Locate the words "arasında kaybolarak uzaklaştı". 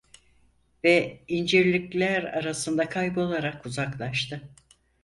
2.23-4.41